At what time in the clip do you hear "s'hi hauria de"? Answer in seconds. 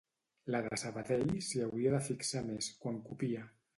1.49-2.03